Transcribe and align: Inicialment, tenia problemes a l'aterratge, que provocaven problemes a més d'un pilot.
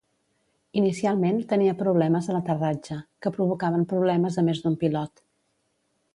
Inicialment, 0.79 1.41
tenia 1.51 1.75
problemes 1.81 2.31
a 2.31 2.35
l'aterratge, 2.37 2.99
que 3.27 3.33
provocaven 3.37 3.87
problemes 3.93 4.41
a 4.43 4.47
més 4.51 4.65
d'un 4.65 4.81
pilot. 4.87 5.25